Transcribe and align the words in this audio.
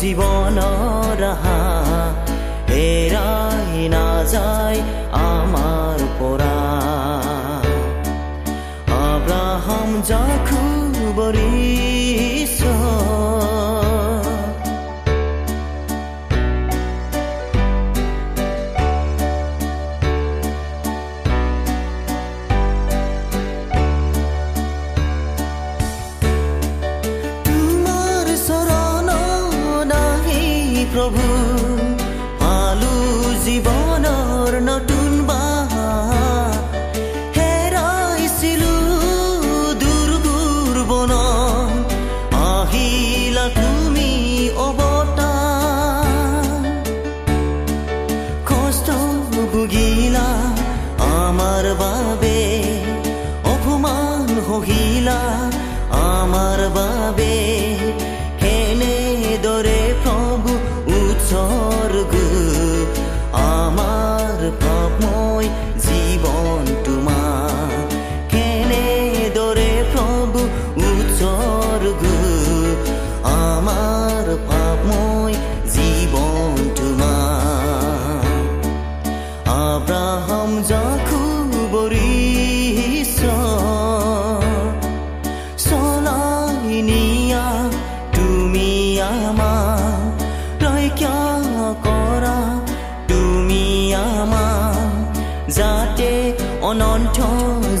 জীৱনৰ 0.00 0.75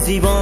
জীৱনৰ 0.06 0.35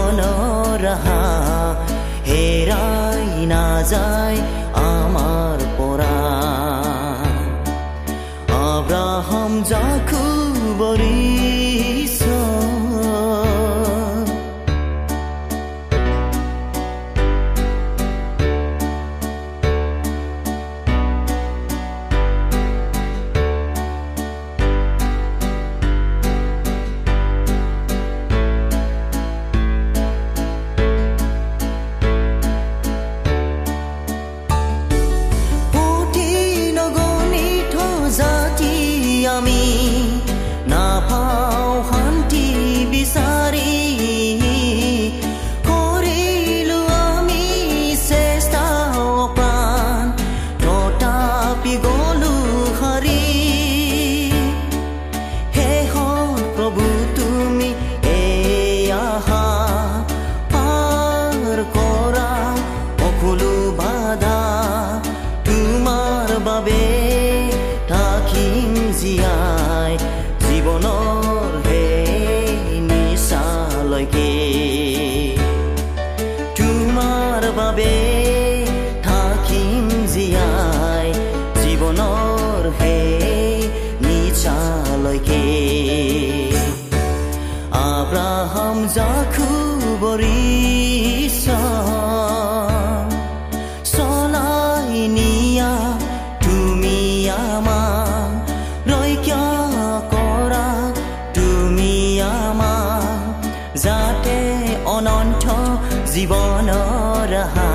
জীৱনৰ 106.15 107.33
হা 107.55 107.71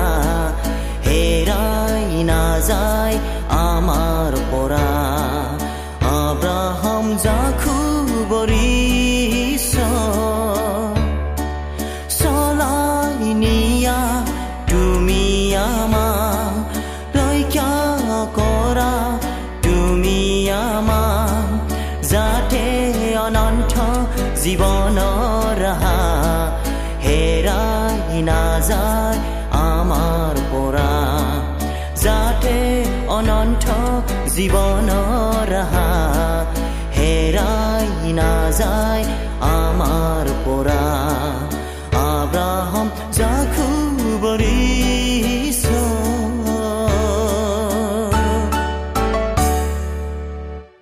হেৰাই 1.06 2.06
নাযায় 2.30 3.16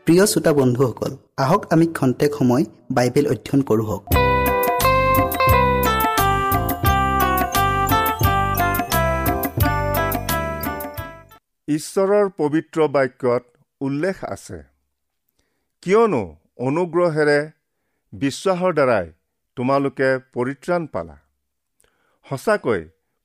প্ৰিয় 0.08 0.26
শ্ৰোতা 0.32 0.52
বন্ধুসকল 0.58 1.12
আহক 1.44 1.62
আমি 1.75 1.87
খন্তেক 1.99 2.31
সময় 2.38 2.64
বাইবেল 2.96 3.26
অধ্যয়ন 3.32 3.60
কৰোঁ 3.69 3.99
ঈশ্বৰৰ 11.76 12.26
পবিত্ৰ 12.40 12.78
বাক্যত 12.96 13.44
উল্লেখ 13.81 14.16
আছে 14.34 14.58
কিয়নো 15.82 16.22
অনুগ্ৰহেৰে 16.69 17.38
বিশ্বাসৰ 18.12 18.72
দ্বাৰাই 18.78 19.06
তোমালোকে 19.56 20.11
পৰিত্ৰাণ 20.34 20.82
পালা। 20.94 21.16
সঁচাকৈ 22.26 22.81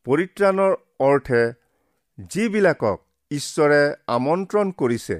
পৰিত্ৰাণৰ 0.05 0.73
অৰ্থে 1.09 1.43
যিবিলাকক 2.33 2.97
ঈশ্বৰে 3.31 3.83
আমন্ত্ৰণ 4.15 4.67
কৰিছে 4.81 5.17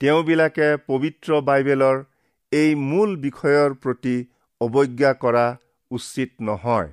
তেওঁবিলাকে 0.00 0.68
পবিত্ৰ 0.88 1.36
বাইবেলৰ 1.44 2.00
এই 2.52 2.74
মূল 2.80 3.12
বিষয়ৰ 3.20 3.76
প্ৰতি 3.82 4.16
অৱজ্ঞা 4.60 5.12
কৰা 5.22 5.44
উচিত 5.90 6.30
নহয়। 6.48 6.90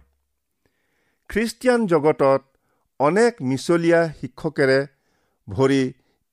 খ্ৰীষ্টিয়ান 1.30 1.82
জগতত 1.94 2.42
অনেক 3.00 3.42
মিছলীয়া 3.50 4.02
শিক্ষকেৰে 4.20 4.80
ভৰি 5.48 5.82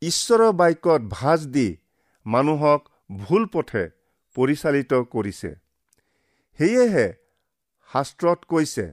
ঈশ্বৰৰ 0.03 0.53
বাক্যত 0.61 1.11
ভাজ 1.11 1.47
দি 1.57 1.69
মানুহক 2.27 2.81
ভুল 3.23 3.47
পথে 3.55 3.85
পৰিচালিত 4.37 4.93
কৰিছে। 5.15 5.51
সেয়েহে 6.59 7.07
শাস্ত্ৰত 7.91 8.41
কৈছে 8.51 8.87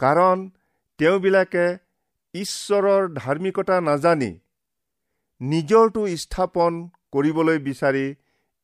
কাৰণ 0.00 0.44
তেওঁবিলাকে 1.00 1.66
ঈশ্বৰৰ 2.34 3.08
ধাৰ্মিকতা 3.14 3.80
নাজানি 3.88 4.30
নিজৰটো 5.40 6.02
স্থাপন 6.24 6.72
কৰিবলৈ 7.12 7.58
বিচাৰি 7.66 8.06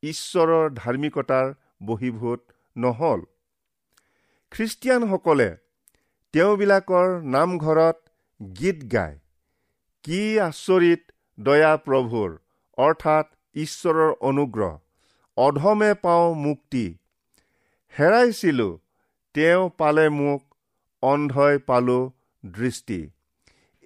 ঈশ্বৰৰ 0.03 0.65
ধাৰ্মিকতাৰ 0.75 1.47
বহীভূত 1.87 2.41
নহল। 2.77 3.21
খ্ৰীষ্টিয়ানসকলে 4.53 5.49
তেওঁবিলাকৰ 6.35 7.09
নামঘৰত 7.35 7.97
গীত 8.41 8.79
গায়। 8.93 9.19
কি 10.05 10.21
আচৰিত 10.47 11.03
দয়া 11.39 11.73
প্ৰভুৰ 11.87 12.31
অৰ্থাৎ 12.79 13.27
ঈশ্বৰৰ 13.57 14.15
অনুগ্ৰহ। 14.31 14.73
অধমে 15.37 15.93
পাওঁ 16.05 16.35
মুক্তি। 16.35 16.85
হেৰাইছিলো 17.95 18.69
তেওঁ 19.35 19.63
পালে 19.79 20.09
মোক 20.09 20.43
অন্ধই 21.03 21.59
পালো 21.67 22.01
দৃষ্টি। 22.45 23.01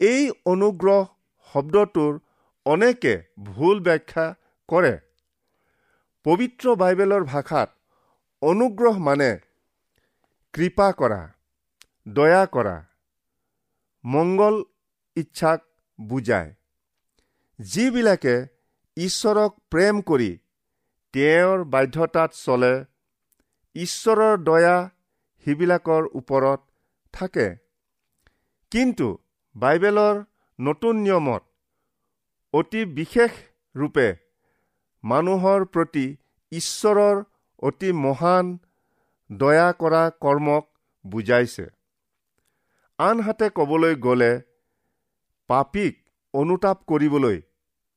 এই 0.00 0.30
অনুগ্ৰহ 0.52 1.04
শব্দটোৰ 1.54 2.18
অনেকে 2.66 3.14
ভুল 3.44 3.80
ব্যাখ্যা 3.80 4.26
কৰে। 4.68 4.94
পবিত্ৰ 6.26 6.74
বাইবেলৰ 6.74 7.24
ভাষাত 7.24 7.70
অনুগ্ৰহ 8.42 8.98
মানে 8.98 9.30
কৃপা 10.54 10.88
কৰা 10.92 11.20
দয়া 12.08 12.42
কৰা 12.46 12.76
মংগল 14.04 14.56
ইচ্ছাক 15.16 15.60
বুজায়। 15.98 16.50
যিবিলাকে 17.58 18.34
ঈশ্বৰক 18.96 19.52
প্ৰেম 19.70 20.02
কৰি 20.02 20.30
তেওঁৰ 21.14 21.64
বাধ্যতাত 21.64 22.30
চলে 22.32 22.74
ঈশ্বৰৰ 23.76 24.34
দয়া 24.44 24.76
সিবিলাকৰ 25.46 26.02
ওপৰত 26.14 26.60
থাকে। 27.14 27.48
কিন্তু 28.72 29.08
বাইবেলৰ 29.56 30.14
নতুন 30.58 30.96
নিয়মত 30.96 31.42
অতি 32.54 32.84
বিশেষ 32.84 33.30
ৰূপে 33.74 34.25
মানুহৰ 35.06 35.64
প্ৰতি 35.74 36.04
ঈশ্বৰৰ 36.52 37.18
অতি 37.62 37.90
মহান 38.04 38.52
দয়া 39.30 39.68
কৰা 39.82 40.02
কৰ্মক 40.24 40.64
বুজাইছে। 41.04 41.66
আনহাতে 42.98 43.48
ক'বলৈ 43.58 43.94
গ'লে 44.06 44.32
পাপীক 45.50 45.94
অনুতাপ 46.34 46.78
কৰিবলৈ 46.92 47.36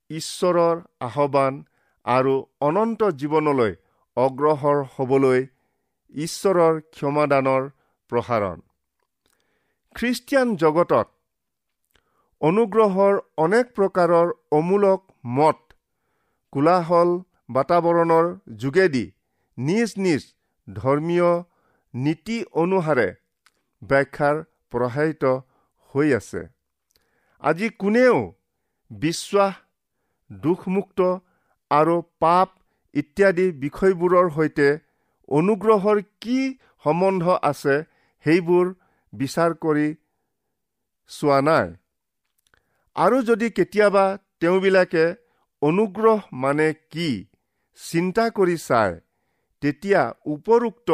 ঈশ্বৰৰ 0.10 0.81
আহ্বান 1.07 1.62
আৰু 2.05 2.33
অনন্ত 2.67 3.10
জীৱনলৈ 3.22 3.74
অগ্ৰসৰ 4.17 4.83
হ'বলৈ 4.95 5.39
ঈশ্বৰৰ 6.13 6.81
ক্ষমাদানৰ 6.91 7.69
প্ৰসাৰণ। 8.12 8.60
খ্ৰীষ্টিয়ান 9.95 10.55
জগতত 10.63 11.07
অনুগ্ৰহৰ 12.41 13.19
অনেক 13.45 13.74
প্ৰকাৰৰ 13.77 14.27
অমূলক 14.51 15.01
মত 15.38 15.68
কোলাহল 16.53 17.10
বাতাবৰণৰ 17.56 18.27
যোগেদি 18.63 19.06
নিজ 19.58 19.89
নিজ 20.06 20.22
ধৰ্মীয় 20.68 21.29
নীতি 21.94 22.38
অনুসাৰে 22.63 23.08
ব্যাখ্যাৰ 23.82 24.36
প্ৰসাৰিত 24.72 25.24
হৈ 25.94 26.08
আছে। 26.20 26.41
আজি 27.44 27.70
কোনেও 27.84 28.18
বিশ্বাস 28.91 29.53
দুখমুক্ত 30.29 31.00
আৰু 31.72 31.96
পাপ 32.24 32.50
ইত্যাদি 32.96 33.46
বিষয়বোৰৰ 33.63 34.27
সৈতে 34.38 34.68
অনুগ্ৰহৰ 35.29 36.01
কি 36.24 36.39
সম্বন্ধ 36.86 37.24
আছে 37.44 37.75
সেইবোৰ 38.25 38.65
বিচাৰ 39.13 39.51
কৰি 39.63 39.88
চোৱা 41.12 41.39
নাই। 41.48 41.68
আৰু 42.96 43.18
যদি 43.29 43.48
কেতিয়াবা 43.58 44.06
তেওঁবিলাকে 44.39 45.06
অনুগ্ৰহ 45.61 46.19
মানে 46.33 46.67
কি? 46.91 47.09
চিন্তা 47.79 48.25
কৰি 48.29 48.57
চায় 48.57 48.95
তেতিয়া 49.63 50.01
উপৰোক্ত 50.25 50.89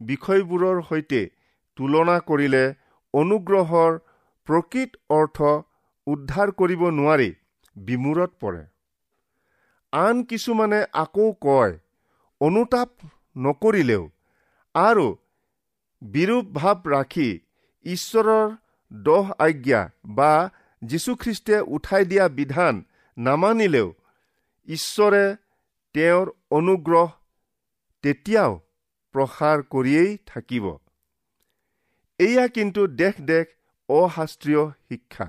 বিষয়বোৰৰ 0.00 0.82
সৈতে 0.88 1.22
তুলনা 1.78 2.16
কৰিলে 2.28 2.64
অনুগ্ৰহৰ 3.14 3.98
প্ৰকৃত 4.46 4.90
অৰ্থ 5.10 5.38
উদ্ধাৰ 6.06 6.52
কৰিব 6.60 6.82
নোৱাৰি 6.98 7.30
বিমূৰত 7.76 8.30
পৰে। 8.40 8.62
আন 9.92 10.22
কিছুমানে 10.24 10.80
আকৌ 11.02 11.26
কয় 11.40 11.72
অনুতাপ 12.40 12.90
নকৰিলেও 13.36 14.02
আৰু 14.74 15.06
বিৰূপ 16.02 16.46
ভাৱ 16.54 16.78
ৰাখি 16.94 17.28
ঈশ্বৰৰ 17.86 18.56
দহ 18.92 19.26
আজ্ঞা 19.38 19.82
বা 20.18 20.32
যীশুখ্ৰীষ্টে 20.82 21.56
উঠাই 21.76 22.04
দিয়া 22.04 22.26
বিধান 22.38 22.74
নামানিলেও 23.16 23.88
ঈশ্বৰে 24.68 25.24
তেওঁৰ 25.94 26.30
অনুগ্ৰহ 26.50 27.08
তেতিয়াও 28.04 28.52
প্ৰসাৰ 29.14 29.62
কৰিয়েই 29.72 30.16
থাকিব। 30.26 30.64
এয়া 32.20 32.46
কিন্তু 32.48 32.86
দেশ 33.00 33.14
দেশ 33.20 33.46
অশাস্ত্ৰীয় 33.88 34.62
শিক্ষা। 34.88 35.26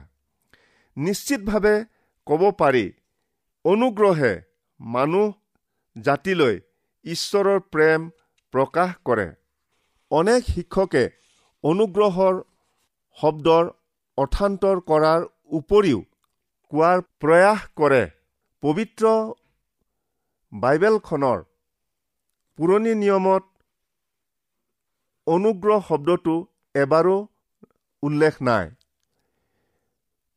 নিশ্চিতভাৱে 0.97 1.75
ক'ব 2.27 2.41
পাৰি 2.59 2.85
অনুগ্ৰহে 3.65 4.33
মানুহ 4.79 5.33
জাতিলৈ 5.95 6.55
ঈশ্বৰৰ 7.05 7.59
প্ৰেম 7.73 8.09
প্ৰকাশ 8.53 8.91
কৰে। 9.05 9.27
অনেক 10.11 10.41
শিক্ষকে 10.49 11.03
অনুগ্ৰহৰ 11.63 12.35
শব্দৰ 13.17 13.63
অৰ্থান্তৰ 14.17 14.77
কৰাৰ 14.89 15.21
উপৰিও 15.59 15.99
কোৱাৰ 16.71 17.01
প্ৰয়াস 17.21 17.61
কৰে। 17.75 18.03
পবিত্ৰ 18.65 19.10
বাইবেলখনৰ 20.53 21.41
পুৰণি 22.60 22.93
নিয়মত 23.01 23.43
অনুগ্ৰহ 25.27 25.84
শব্দটো 25.89 26.36
এবাৰো 26.75 27.17
উল্লেখ 28.03 28.39
নাই। 28.50 28.65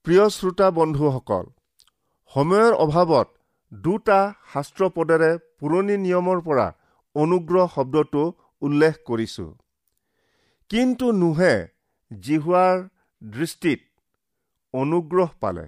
প্ৰিয় 0.06 0.24
শ্ৰোতা 0.36 0.68
বন্ধুসকল 0.80 1.48
সময়ৰ 2.32 2.72
অভাৱত 2.84 3.28
দুটা 3.72 4.20
শাস্ত্ৰপদেৰে 4.52 5.32
পুৰণি 5.58 5.96
নিয়মৰ 6.04 6.38
পৰা 6.46 6.68
অনুগ্ৰহ 7.16 7.66
শব্দটো 7.78 8.28
উল্লেখ 8.62 9.02
কৰিছোঁ। 9.08 9.50
কিন্তু 10.70 11.06
নোহে 11.16 11.54
জিহুৱাৰ 12.10 12.76
দৃষ্টিত 13.22 13.80
অনুগ্ৰহ 14.74 15.28
পালে। 15.42 15.66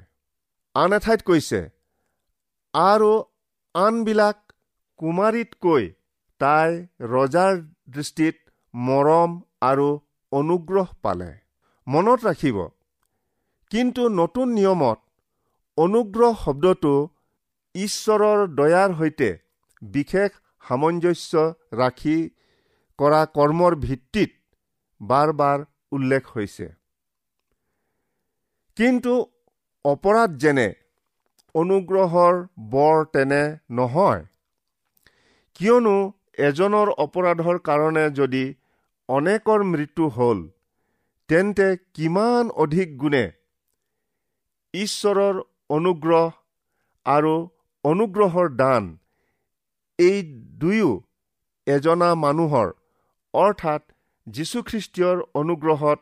আন 0.74 0.90
এঠাইত 0.92 1.20
কৈছে 1.28 1.60
আৰু 2.74 3.12
আনবিলাক 3.74 4.36
কুমাৰীতকৈ 5.00 5.84
তাই 6.40 6.70
ৰজাৰ 7.12 7.54
দৃষ্টিত 7.94 8.36
মৰম 8.74 9.30
আৰু 9.62 9.88
অনুগ্ৰহ 10.32 10.88
পালে। 11.02 11.30
মনত 11.86 12.20
ৰাখিব 12.24 12.58
কিন্তু 13.70 14.02
নতুন 14.20 14.52
নিয়মত 14.58 14.98
অনুগ্ৰহ 15.78 16.32
শব্দটো 16.44 16.94
ঈশ্বৰৰ 17.74 18.38
দয়াৰ 18.58 18.90
সৈতে 18.98 19.30
বিশেষ 19.82 20.30
সামঞ্জস্য 20.64 21.32
ৰাখি 21.80 22.18
কৰা 22.98 23.22
কৰ্মৰ 23.36 23.76
ভিত্তিত 23.84 24.30
বাৰ 25.00 25.32
বাৰ 25.40 25.58
উল্লেখ 25.92 26.24
হৈছে। 26.34 26.66
কিন্তু 28.76 29.14
অপৰাধ 29.84 30.30
যেনে 30.42 30.68
অনুগ্ৰহৰ 31.54 32.34
বৰ 32.70 33.04
তেনে 33.12 33.42
নহয়। 33.70 34.22
কিয়নো 35.54 35.96
এজনৰ 36.38 36.88
অপৰাধৰ 37.04 37.58
কাৰণে 37.58 38.04
যদি 38.10 38.44
অনেকৰ 39.08 39.60
মৃত্যু 39.64 40.08
হ'ল 40.08 40.38
তেন্তে 41.28 41.68
কিমান 41.94 42.50
অধিক 42.64 42.88
গুণে? 42.98 43.24
ঈশ্বৰৰ 44.74 45.40
অনুগ্ৰহ 45.70 46.30
আৰু 47.06 47.34
অনুগ্ৰহৰ 47.84 48.48
দান 48.56 48.84
এই 49.98 50.22
দুয়ো 50.60 50.90
এজনা 51.66 52.10
মানুহৰ 52.14 52.68
অৰ্থাৎ 53.34 53.82
যীশুখ্ৰীষ্টীয়ৰ 54.26 55.18
অনুগ্ৰহত 55.34 56.00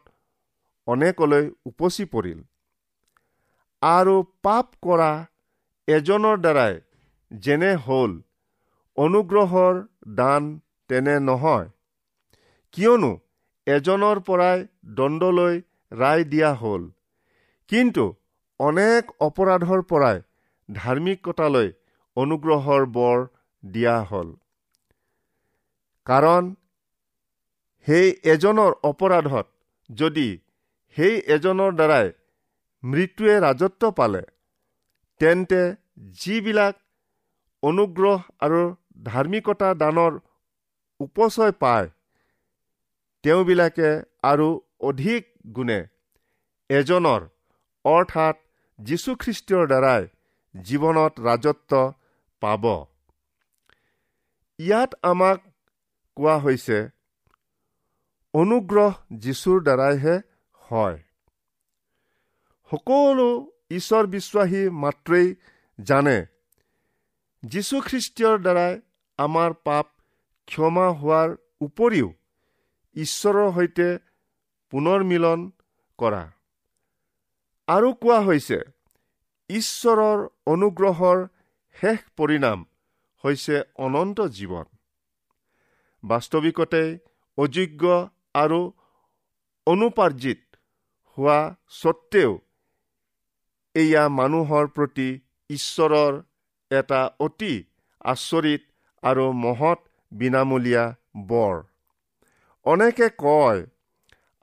অনেকলৈ 0.86 1.44
উপচি 1.66 2.04
পৰিল। 2.04 2.38
আৰু 3.82 4.14
পাপ 4.42 4.66
কৰা 4.82 5.10
এজনৰ 5.88 6.36
দ্বাৰাই 6.36 6.74
যেনে 7.30 7.72
হ'ল 7.84 8.12
অনুগ্ৰহৰ 8.96 9.74
দান 10.14 10.42
তেনে 10.90 11.14
নহয়। 11.20 11.68
কিয়নো 12.74 13.10
এজনৰ 13.66 14.20
পৰাই 14.20 14.66
দণ্ডলৈ 14.98 15.54
ৰায় 15.92 16.24
দিয়া 16.24 16.50
হ'ল। 16.54 16.82
কিন্তু 17.70 18.04
অনেক 18.60 19.02
অপৰাধৰ 19.20 19.82
পৰাই 19.82 20.20
ধাৰ্মিকতালৈ 20.68 21.68
অনুগ্ৰহৰ 22.16 22.86
বৰ 22.96 23.18
দিয়া 23.64 23.96
হ'ল। 24.04 24.28
কাৰণ 26.06 26.54
সেই 27.86 28.08
এজনৰ 28.32 28.72
অপৰাধত 28.82 29.46
যদি 29.90 30.28
সেই 30.96 31.14
এজনৰ 31.36 31.70
দ্বাৰাই 31.72 32.06
মৃত্যুৱে 32.82 33.36
ৰাজত্ব 33.40 33.90
পালে 33.90 34.22
তেন্তে 35.20 35.62
যিবিলাক 36.20 36.74
অনুগ্ৰহ 37.62 38.18
আৰু 38.40 38.60
ধাৰ্মিকতা 39.04 39.70
দানৰ 39.74 40.12
উপচয় 41.00 41.54
পায় 41.62 41.88
তেওঁবিলাকে 43.24 43.90
আৰু 44.22 44.48
অধিক 44.90 45.22
গুণে 45.54 45.80
এজনৰ 46.70 47.22
অৰ্থাৎ 47.84 48.36
যীশুখ্ৰীষ্টৰ 48.78 49.64
দ্বাৰাই 49.72 50.02
জীৱনত 50.54 51.14
ৰাজত্ব 51.20 51.72
পাব। 52.42 52.64
ইয়াত 54.58 54.90
আমাক 55.02 55.38
কোৱা 56.16 56.36
হৈছে 56.44 56.78
অনুগ্ৰহ 58.34 58.92
যীশুৰ 59.24 59.58
দ্বাৰাইহে 59.66 60.16
হয়। 60.62 60.98
সকলো 62.70 63.28
ঈশ্বৰ 63.70 64.06
বিশ্বাসী 64.06 64.62
মাত্ৰেই 64.82 65.28
জানে। 65.78 66.16
যীশুখ্ৰীষ্টীয়ৰ 67.42 68.38
দ্বাৰাই 68.38 68.80
আমাৰ 69.18 69.50
পাপ 69.64 69.86
ক্ষমা 70.48 70.86
হোৱাৰ 71.00 71.36
উপৰিও 71.60 72.08
ঈশ্বৰৰ 72.96 73.52
সৈতে 73.52 73.88
পুনৰ 74.72 75.04
মিলন 75.04 75.40
কৰা। 75.98 76.22
আৰু 77.68 77.88
কোৱা 78.02 78.18
হৈছে 78.20 78.58
ঈশ্বৰৰ 79.50 80.18
অনুগ্ৰহৰ 80.46 81.18
শেষ 81.76 81.98
পৰিণাম 82.16 82.58
হৈছে 83.24 83.56
অনন্ত 83.76 84.18
জীৱন। 84.20 84.66
বাস্তৱিকতে 86.02 86.82
অযোগ্য 87.38 87.84
আৰু 88.34 88.60
অনুপাৰ্জিত 89.66 90.40
হোৱা 91.18 91.38
স্বত্তেও 91.68 92.32
এয়া 93.74 94.04
মানুহৰ 94.18 94.66
প্ৰতি 94.76 95.08
ঈশ্বৰৰ 95.50 96.14
এটা 96.70 97.00
অতি 97.20 97.54
আচৰিত 98.04 98.62
আৰু 99.02 99.26
মহৎ 99.44 99.80
বিনামূলীয়া 100.12 100.84
বৰ। 101.30 101.54
অনেকে 102.66 103.08
কয় 103.18 103.60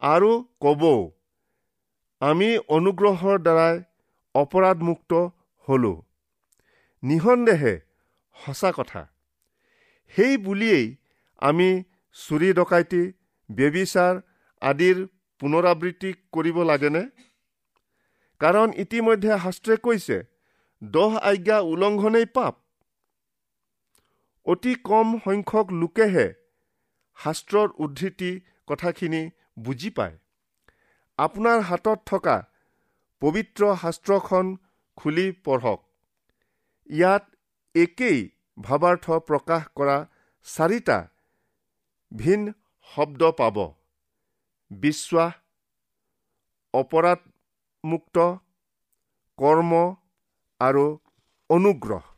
আৰু 0.01 0.31
কবও 0.61 0.95
আমি 2.21 2.49
অনুগ্ৰহৰ 2.77 3.37
দ্বাৰাই 3.45 3.75
অপৰাধমুক্ত 4.35 5.11
হলো। 5.67 5.93
নিসন্দেহে 7.03 7.73
সঁচা 8.35 8.71
কথা 8.71 9.01
সেই 10.15 10.37
বুলিয়েই 10.37 10.87
আমি 11.41 11.69
চুৰি 12.17 12.49
ডকাইতি 12.53 13.03
ব্যবিচাৰ 13.49 14.13
আদিৰ 14.61 14.97
পুনৰাবৃত্তি 15.41 16.09
কৰিব 16.33 16.57
লাগেনে? 16.63 17.03
কাৰণ 18.41 18.73
ইতিমধ্যে 18.83 19.31
শাস্ত্ৰে 19.43 19.75
কৈছে 19.85 20.17
দহ 20.81 21.11
আজ্ঞা 21.29 21.57
উলংঘনেই 21.73 22.27
পাপ। 22.37 22.55
অতি 24.45 24.73
কম 24.89 25.07
সংখ্যক 25.25 25.71
লোকেহে 25.81 26.27
শাস্ত্ৰৰ 27.17 27.69
উদ্ধৃতি 27.85 28.31
কথাখিনি 28.67 29.21
বুজি 29.65 29.89
পায়। 29.97 30.15
আপোনাৰ 31.19 31.59
হাতত 31.69 31.99
থকা 32.11 32.35
পবিত্ৰ 33.21 33.61
শাস্ত্ৰখন 33.83 34.45
খুলি 34.97 35.27
পঢ়ক। 35.45 35.79
ইয়াত 36.89 37.23
একেই 37.75 38.19
ভাৱাৰ্থ 38.57 39.05
প্ৰকাশ 39.29 39.63
কৰা 39.77 39.97
চাৰিটা 40.47 40.97
ভিন 42.11 42.41
শব্দ 42.89 43.21
পাব। 43.39 43.57
বিশ্বাস 44.71 45.33
অপৰাধমুক্ত 47.85 48.23
কৰ্ম 49.39 49.81
আৰু 50.61 50.85
অনুগ্ৰহ। 51.49 52.14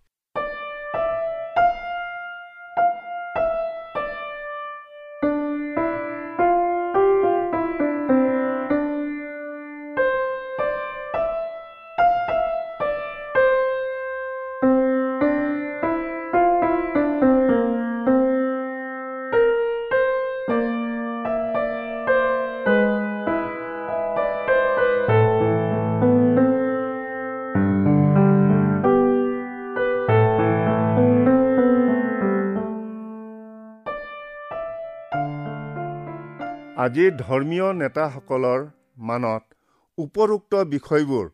আজিৰ 36.88 37.13
ধৰ্মীয় 37.20 37.67
নেতাসকলৰ 37.77 38.65
মানত 39.08 39.56
উপৰোক্ত 39.98 40.60
বিষয়বোৰ 40.74 41.25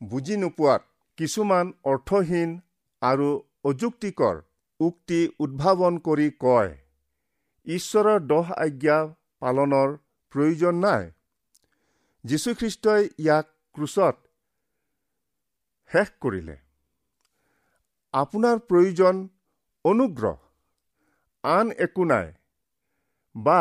বুজি 0.00 0.36
নোপোৱাত 0.36 0.82
কিছুমান 1.18 1.72
অৰ্থহীন 1.92 2.54
আৰু 3.02 3.28
অযুক্তিকৰ 3.64 4.40
উক্তি 4.80 5.20
উদ্ভাৱন 5.46 5.98
কৰি 6.08 6.28
কয় 6.44 6.72
ঈশ্বৰৰ 7.66 8.20
দহ 8.32 8.52
আজ্ঞা 8.64 8.98
পালনৰ 9.40 9.94
প্ৰয়োজন 10.32 10.74
নাই। 10.86 11.04
যীশুখ্ৰীষ্টই 12.24 13.08
ইয়াক 13.18 13.46
ক্ৰুচত 13.74 14.16
শেষ 15.90 16.12
কৰিলে। 16.20 16.56
আপোনাৰ 18.14 18.56
প্ৰয়োজন 18.68 19.24
অনুগ্ৰহ 19.84 20.36
আন 21.44 21.66
একো 21.78 22.04
নাই 22.04 22.32
বা 23.34 23.60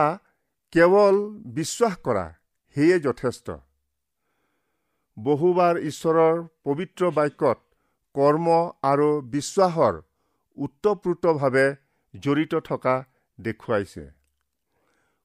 কেৱল 0.74 1.16
বিশ্বাস 1.56 1.94
কৰা 2.06 2.26
সেয়ে 2.76 2.98
যথেষ্ট। 3.00 3.48
বহুবাৰ 5.18 5.78
ঈশ্বৰৰ 5.90 6.42
পবিত্ৰ 6.64 7.12
বাক্যত 7.12 7.60
কৰ্ম 8.16 8.48
আৰু 8.84 9.08
বিশ্বাসৰ 9.36 10.02
ওতঃপ্ৰোতভাৱে 10.58 11.68
জড়িত 12.14 12.54
থকা 12.70 12.96
দেখুৱাইছে। 13.38 14.04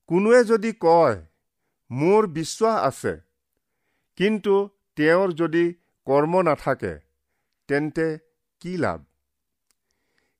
কোনোৱে 0.08 0.40
যদি 0.44 0.70
কয় 0.80 1.18
মোৰ 1.90 2.26
বিশ্বাস 2.38 2.76
আছে 2.84 3.14
কিন্তু 4.18 4.54
তেওঁৰ 4.96 5.28
যদি 5.32 5.64
কৰ্ম 6.06 6.42
নাথাকে 6.42 6.94
তেন্তে 7.68 8.08
কি 8.62 8.72
লাভ? 8.76 9.04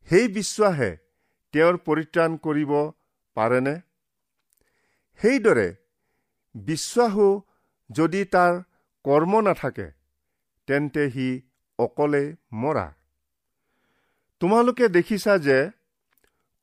সেই 0.08 0.26
বিশ্বাসে 0.28 0.90
তেওঁৰ 1.54 1.76
পৰিত্ৰাণ 1.86 2.36
কৰিব 2.46 2.72
পাৰেনে? 3.36 3.74
সেইদৰে 5.20 5.68
বিশ্বাসো 6.54 7.28
যদি 7.90 8.20
তাৰ 8.34 8.54
কৰ্ম 9.04 9.40
নাথাকে 9.46 9.88
তেন্তে 10.68 11.04
সি 11.14 11.26
অকলে 11.78 12.22
মৰা। 12.62 12.86
তোমালোকে 14.40 14.88
দেখিছা 14.96 15.34
যে 15.46 15.58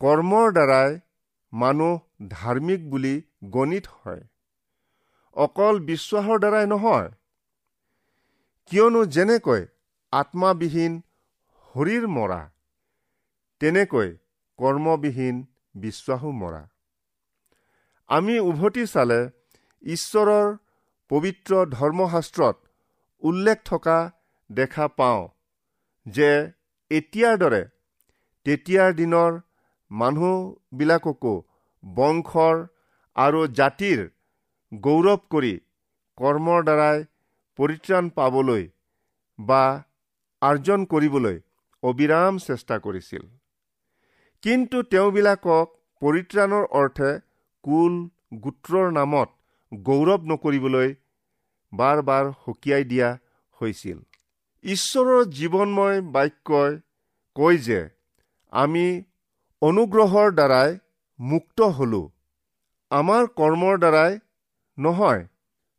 কৰ্মৰ 0.02 0.48
দ্বাৰাই 0.58 0.98
মানুহ 1.54 1.94
ধাৰ্মিক 2.32 2.88
বুলি 2.92 3.16
গণিত 3.56 3.86
হয়। 3.96 4.24
অকল 5.36 5.76
বিশ্বাসৰ 5.90 6.38
দ্বাৰাই 6.44 6.66
নহয় 6.74 7.10
কিয়নো 8.72 9.02
যেনেকৈ 9.16 9.62
আত্মাবিহীন 10.14 10.94
শৰীৰ 11.68 12.08
মৰা 12.16 12.42
তেনেকৈ 13.62 14.10
কৰ্মবিহীন 14.60 15.36
বিশ্বাসো 15.76 16.32
মৰা। 16.42 16.64
আমি 18.10 18.36
উভতি 18.50 18.84
চালে 18.94 19.20
ঈশ্বৰৰ 19.84 20.46
পবিত্ৰ 21.12 21.54
ধৰ্মশাস্ত্ৰত 21.72 22.56
উল্লেখ 23.24 23.58
থকা 23.66 23.98
দেখা 24.50 24.86
পাওঁ 25.00 25.24
যে 26.06 26.30
এতিয়াৰ 26.92 27.36
দৰে 27.44 27.62
তেতিয়াৰ 28.46 28.92
দিনৰ 29.00 29.32
মানুহবিলাককো 29.92 31.34
বংশৰ 31.84 32.56
আৰু 33.16 33.42
জাতিৰ 33.60 34.00
গৌৰৱ 34.72 35.22
কৰি 35.34 35.54
কৰ্মৰ 36.18 36.60
দ্বাৰাই 36.70 36.98
পৰিত্ৰাণ 37.60 38.10
পাবলৈ 38.18 38.64
বা 39.40 39.64
আৰ্জন 40.42 40.82
কৰিবলৈ 40.92 41.38
অবিৰাম 41.84 42.34
চেষ্টা 42.48 42.76
কৰিছিল। 42.86 43.24
কিন্তু 44.44 44.78
তেওঁবিলাকক 44.92 45.68
পৰিত্ৰাণৰ 46.02 46.66
অৰ্থে 46.80 47.12
কুল 47.68 47.96
গোত্ৰৰ 48.44 48.92
নামত 48.98 49.30
গৌৰৱ 49.72 50.22
নকৰিবলৈ 50.32 50.94
বাৰ 51.74 52.02
বাৰ 52.10 52.30
সকীয়াই 52.46 52.84
দিয়া 52.92 53.10
হৈছিল? 53.58 53.98
ঈশ্বৰৰ 54.64 55.26
জীৱনময় 55.38 56.02
বাক্যই 56.16 56.78
কয় 57.36 57.58
যে 57.66 57.80
আমি 58.54 58.86
অনুগ্ৰহৰ 59.62 60.32
দ্বাৰাই 60.40 60.78
মুক্ত 61.20 61.70
হলো। 61.78 62.02
আমাৰ 62.92 63.28
কৰ্মৰ 63.40 63.76
দ্বাৰাই 63.84 64.18
নহয়। 64.78 65.24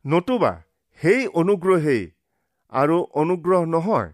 নতুবা 0.04 0.52
সেই 1.00 1.26
অনুগ্ৰহেই 1.42 2.04
আৰু 2.72 2.96
অনুগ্ৰহ 3.22 3.60
নহয়। 3.74 4.08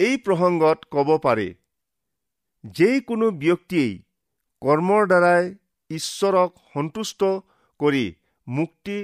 এই 0.00 0.14
প্ৰসংগত 0.26 0.78
ক'ব 0.92 1.08
পাৰি 1.24 1.48
যিকোনো 2.64 3.26
ব্যক্তিয়েই 3.42 3.92
কৰ্মৰ 4.62 5.02
দ্বাৰাই 5.12 5.44
ঈশ্বৰক 5.98 6.50
সন্তুষ্ট 6.74 7.30
কৰি 7.80 8.04
মুক্তি 8.46 8.98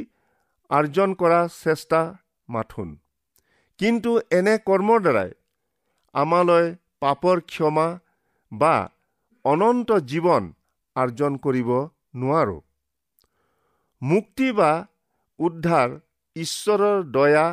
আৰ্জন 0.71 1.15
কৰা 1.15 1.41
চেষ্টা 1.65 2.01
মাথোন। 2.49 2.89
কিন্তু 3.81 4.11
এনে 4.31 4.55
কৰ্মৰ 4.67 5.01
দ্বাৰাই 5.01 5.31
আমালৈ 6.15 6.67
পাপৰ 7.01 7.41
ক্ষমা 7.51 7.89
বা 8.53 8.75
অনন্ত 9.45 9.99
জীৱন 10.11 10.53
আৰ্জন 10.97 11.37
কৰিব 11.45 11.71
নোৱাৰো। 12.21 12.59
মুক্তি 14.03 14.49
বা 14.53 14.71
উদ্ধাৰ 15.39 15.89
ঈশ্বৰৰ 16.37 16.97
দয়া 17.13 17.47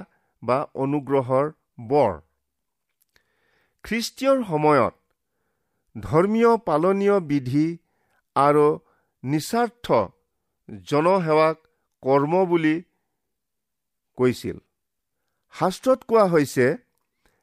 বা 0.43 0.57
অনুগ্ৰহৰ 0.75 1.45
বৰ। 1.87 2.13
খ্ৰীষ্টীয়ৰ 3.83 4.39
সময়ত 4.43 4.93
ধৰ্মীয় 5.95 6.51
পালনীয় 6.67 7.17
বিধি 7.29 7.67
আৰু 8.35 8.67
নিস্বাৰ্থ 9.25 9.87
জনসেৱাক 10.89 11.57
কৰ্ম 12.03 12.33
বুলি 12.49 12.75
কৈছিল। 14.17 14.57
শাস্ত্ৰত 15.53 15.99
কোৱা 16.09 16.25
হৈছে 16.33 16.67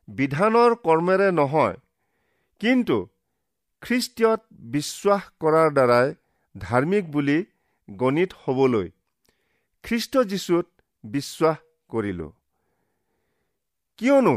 বিধানৰ 0.09 0.77
কৰ্মেৰে 0.87 1.29
নহয় 1.39 1.77
কিন্তু 2.61 2.97
খ্ৰীষ্টীয়ত 3.83 4.43
বিশ্বাস 4.75 5.23
কৰাৰ 5.41 5.69
দ্বাৰাই 5.79 6.15
ধাৰ্মিক 6.55 7.05
বুলি 7.15 7.39
গণিত 7.89 8.31
হ'বলৈ 8.43 8.89
খ্ৰীষ্ট 9.85 10.15
যীশুত 10.31 10.67
বিশ্বাস 11.05 11.59
কৰিলো। 11.91 12.29
কিয়নো 13.99 14.37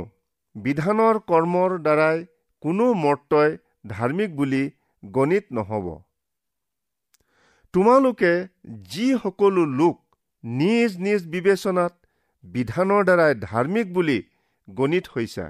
বিধানৰ 0.55 1.15
কৰ্মৰ 1.29 1.71
দ্বাৰাই 1.85 2.17
কোনো 2.63 2.85
মৰ্তই 3.03 3.51
ধাৰ্মিক 3.87 4.35
বুলি 4.35 4.63
গণিত 5.03 5.45
নহব। 5.51 5.87
তোমালোকে 7.75 8.31
যি 8.91 9.05
সকলো 9.23 9.63
লোক 9.79 9.95
নিজ 10.43 10.91
নিজ 11.05 11.21
বিবেচনাত 11.33 11.93
বিধানৰ 12.43 13.01
দ্বাৰাই 13.07 13.33
ধাৰ্মিক 13.41 13.87
বুলি 13.95 14.17
গণিত 14.67 15.05
হৈছা 15.15 15.47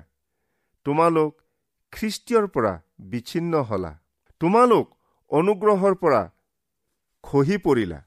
তোমালোক 0.85 1.31
খ্ৰীষ্টীয়ৰ 1.93 2.45
পৰা 2.55 2.73
বিচ্ছিন্ন 3.11 3.53
হলা। 3.69 3.91
তোমালোক 4.41 4.85
অনুগ্ৰহৰ 5.31 5.93
পৰা 6.01 6.21
খহি 7.23 7.57
পৰিলা। 7.65 7.99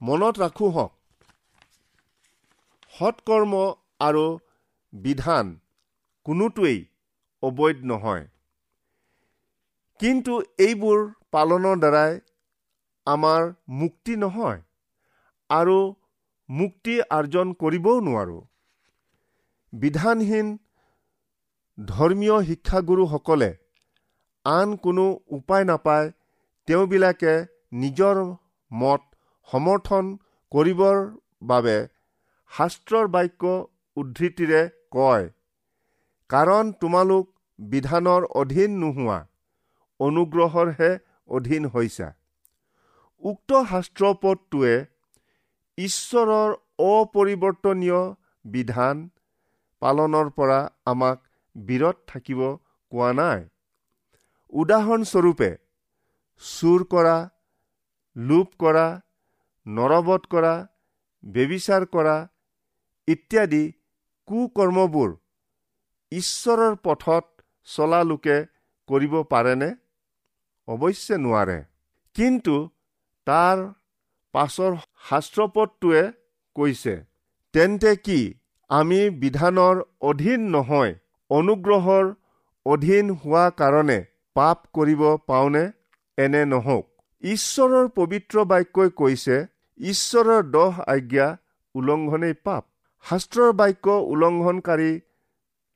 মনত 0.00 0.34
ৰাখো 0.42 0.66
হওক 0.70 0.92
সৎকৰ্ম 2.94 3.52
আৰু 4.08 4.26
বিধান 4.92 5.46
কোনোটোৱেই 6.26 6.78
অবৈধ 7.42 7.78
নহয়। 7.84 8.24
কিন্তু 10.00 10.34
এইবোৰ 10.64 11.00
পালনৰ 11.34 11.80
দ্বাৰাই 11.80 12.12
আমাৰ 13.06 13.48
মুক্তি 13.80 14.14
নহয় 14.20 14.60
আৰু 15.50 15.76
মুক্তি 16.48 16.94
আৰ্জন 17.16 17.52
কৰিবও 17.62 17.96
নোৱাৰো। 18.06 18.38
বিধানহীন 19.72 20.48
ধৰ্মীয় 21.78 22.36
শিক্ষাগুৰুসকলে 22.48 23.50
আন 24.44 24.76
কোনো 24.84 25.04
উপায় 25.38 25.64
নাপায় 25.70 26.10
তেওঁবিলাকে 26.68 27.34
নিজৰ 27.82 28.16
মত 28.70 29.02
সমৰ্থন 29.48 30.12
কৰিবৰ 30.52 30.98
বাবে 31.48 31.76
শাস্ত্ৰৰ 32.50 33.06
বাক্য 33.16 33.52
উদ্ধৃতিৰে 33.96 34.62
কয় 34.96 35.26
কাৰণ 36.30 36.72
তোমালোক 36.80 37.24
বিধানৰ 37.58 38.22
অধীন 38.42 38.78
নোহোৱা। 38.82 39.18
অনুগ্ৰহৰহে 40.00 40.90
অধীন 41.36 41.66
হৈছা। 41.74 42.08
উক্ত 43.22 43.50
শাস্ত্ৰপদটোৱে 43.70 44.74
ঈশ্বৰৰ 45.78 46.50
অপৰিৱৰ্তনীয় 46.86 48.00
বিধান 48.44 48.96
পালনৰ 49.82 50.30
পৰা 50.38 50.60
আমাক 50.92 51.18
বিৰত 51.56 51.96
থাকিব 52.10 52.40
কোৱা 52.92 53.10
নাই। 53.18 53.40
উদাহৰণস্বৰূপে 54.52 55.50
চুৰ 56.42 56.80
কৰা 56.92 57.16
লোপ 58.16 58.48
কৰা 58.62 58.86
নৰবধ 59.66 60.22
কৰা 60.32 60.54
বেবিচাৰ 61.24 61.86
কৰা 61.94 62.16
ইত্যাদি 63.08 63.64
কুকৰ্মবোৰ 64.28 65.10
ঈশ্বৰৰ 66.12 66.74
পথত 66.84 67.24
চলা 67.68 68.00
লোকে 68.10 68.36
কৰিব 68.88 69.14
পাৰেনে? 69.32 69.70
অৱশ্যে 70.72 71.16
নোৱাৰে। 71.24 71.58
কিন্তু 72.16 72.56
তাৰ 73.26 73.58
পাছৰ 74.34 74.72
শাস্ত্ৰপদটোৱে 75.08 76.02
কৈছে 76.56 76.94
তেন্তে 77.54 77.92
কি 78.06 78.20
আমি 78.70 79.00
বিধানৰ 79.22 79.76
অধীন 80.10 80.40
নহয় 80.54 80.92
অনুগ্ৰহৰ 81.30 82.04
অধীন 82.66 83.10
হোৱা 83.20 83.44
কাৰণে 83.60 83.98
পাপ 84.36 84.58
কৰিব 84.76 85.02
পাওনে? 85.30 85.64
এনে 86.18 86.42
নহওক। 86.52 86.84
ঈশ্বৰৰ 87.22 87.86
পবিত্ৰ 87.98 88.44
বাক্যই 88.50 88.90
কৈছে 89.00 89.36
ঈশ্বৰৰ 89.80 90.42
দহ 90.56 90.72
আজ্ঞা 90.94 91.28
উলংঘনেই 91.74 92.34
পাপ। 92.46 92.64
শাস্ত্ৰৰ 93.04 93.52
বাক্য 93.60 93.86
উলংঘনকাৰী 94.12 94.90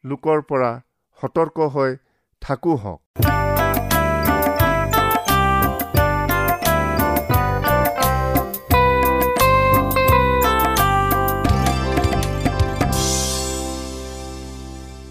লোকৰ 0.05 0.45
পৰা 0.51 0.73
সতৰ্ক 1.19 1.71
হৈ 1.75 1.97
থাকো 2.43 2.77
হওক। 2.83 3.34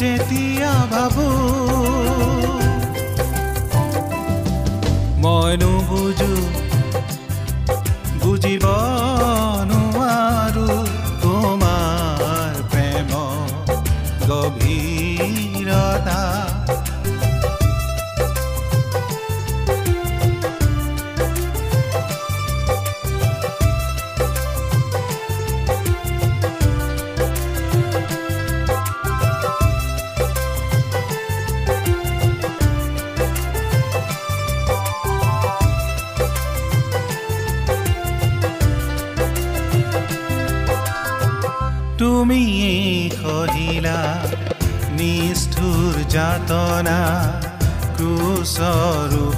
যেতিয়া 0.00 0.72
ভাবো। 0.92 1.26
মই 5.22 5.52
নুবুজো 5.60 6.32
বুজিব 8.20 8.64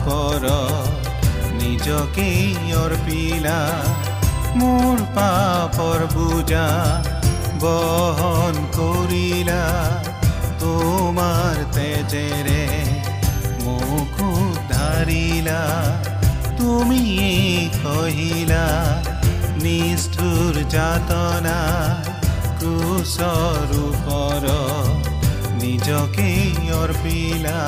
ওপৰ 0.09 0.45
নিজকে 1.61 2.29
অৰ্পিলা 2.77 3.57
মোৰ 4.59 5.01
পাপৰ 5.17 6.05
বুজা 6.13 6.67
বহন 7.65 8.61
কৰিলা 8.77 9.59
তোমাৰ 10.63 11.61
তেজেৰে 11.77 12.63
মোক 13.65 14.17
উদ্ধাৰিলা 14.29 15.61
তুমি 16.61 17.03
সহিলা 17.77 18.65
নিষ্ঠুৰ 19.63 20.63
যাতনা 20.77 21.59
ক্ৰুচৰ 22.59 23.79
নিজকে 25.61 26.29
অৰ্পিলা 26.77 27.59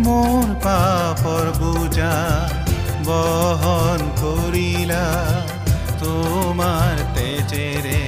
মোৰ 0.00 0.44
পাপৰ 0.64 1.46
বুজা 1.60 2.14
বহন 3.06 4.00
কৰিলা 4.20 5.06
তোমাৰ 6.02 7.02
তেজেৰে 7.16 8.04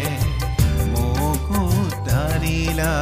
মোক 0.93 1.45
উদ্ধাৰিলা 1.61 2.95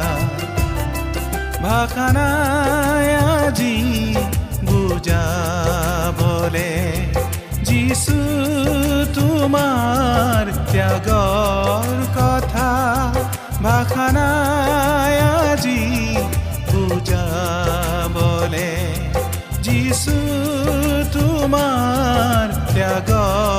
ভাষা 1.63 2.07
নাই 2.17 3.07
আজি 3.31 3.75
বুজাবলে 4.67 6.71
যিছু 7.63 8.17
তোমাৰ 9.15 10.43
ত্যাগৰ 10.71 11.87
কথা। 12.17 12.69
ভাষা 13.63 14.07
আজি 15.45 15.79
তোমাৰ 22.73 23.52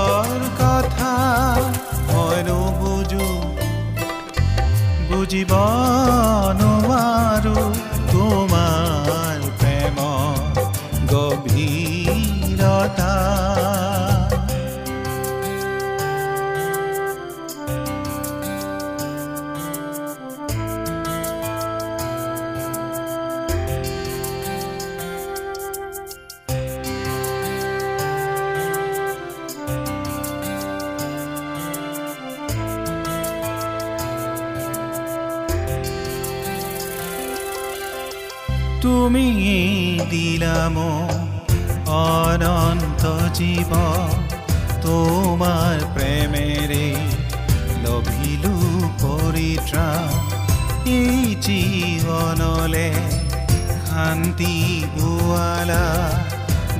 শান্তি 54.04 54.54
বোৱালা 54.94 55.84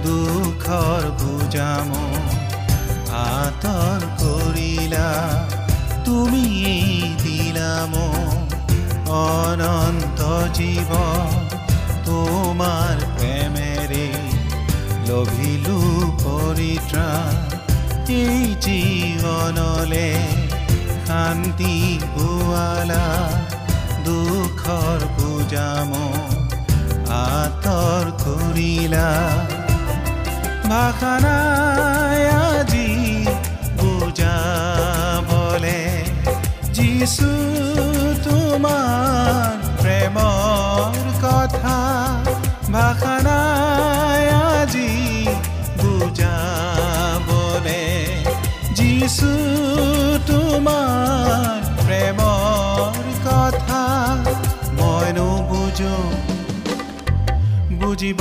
দুখৰ 0.06 1.04
বুজাম 1.20 1.90
আঁতৰ 3.20 4.02
কৰিলা 4.22 5.06
তুমি 6.06 6.42
দিলাম, 7.24 7.94
অনন্ত 9.20 10.20
জীৱ 10.58 10.92
তোমাৰ 12.08 12.96
প্ৰেমেৰে 13.16 14.06
লভিলো 15.08 15.78
পৰিত্ৰাণ 16.24 17.32
এই 18.18 18.44
জীৱনলে 18.66 20.08
শান্তি 21.08 21.74
পোৱালা 22.14 23.06
দুখৰ 24.06 25.00
বুজাম 25.16 25.92
আঁতৰ 27.24 28.04
কৰিলা 28.22 29.08
ভাষা 30.70 31.14
নাই 31.24 32.20
আজি 32.44 32.88
বুজাবলে 33.78 35.80
যিছু 36.76 37.30
তোমাৰ 38.26 39.54
প্ৰেমৰ 39.82 40.92
কথা। 41.24 41.78
ভাষা 42.74 43.16
নাই 43.26 44.22
আজি 44.50 44.90
বুজাবলে 45.80 47.82
যিছু 48.78 49.30
তোমাৰ 50.30 51.58
প্ৰেমৰ 51.84 52.94
কথা। 53.26 53.82
মই 54.78 55.08
নুবুজো 55.16 55.94
বুজিব 57.94 58.20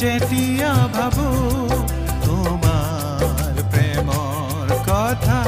যেতিয়া 0.00 0.72
ভাবো 0.96 1.26
তোমাৰ 2.24 3.54
প্ৰেমৰ 3.72 4.66
কথা 4.88 5.38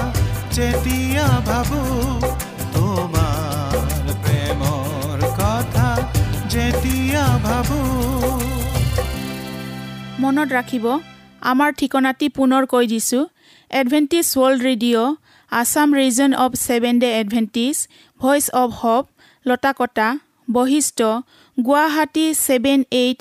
যেতিয়া 0.56 1.26
ভাবো 1.48 1.80
তোমাৰ 2.76 3.76
প্ৰেমৰ 4.24 5.18
কথা 5.40 5.88
যেতিয়া 6.54 7.24
ভাবো। 7.46 7.78
মনত 10.22 10.48
ৰাখিব 10.58 10.86
আমাৰ 11.42 11.70
ঠিকনাটি 11.80 12.26
পুনৰ 12.38 12.62
কৈ 12.72 12.84
দিছোঁ। 12.92 13.24
Adventist 13.70 14.26
world 14.34 14.60
radio' 14.68 15.10
Assam 15.52 15.88
region 16.00 16.30
of 16.44 16.52
seven 16.66 16.94
day 17.02 17.08
Adventist 17.20 17.76
voice 18.20 18.44
of 18.62 18.70
hope 18.80 19.04
Latakata 19.46 20.08
Basistha 20.48 20.98
Guwahati 21.58 22.26
seven 22.46 22.80
eight 23.02 23.20